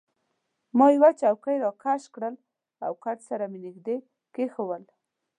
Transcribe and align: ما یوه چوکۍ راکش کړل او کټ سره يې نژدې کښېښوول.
ما 0.77 0.87
یوه 0.95 1.11
چوکۍ 1.19 1.57
راکش 1.63 2.03
کړل 2.13 2.35
او 2.85 2.91
کټ 3.03 3.17
سره 3.29 3.45
يې 3.51 3.57
نژدې 3.63 3.97
کښېښوول. 4.33 4.83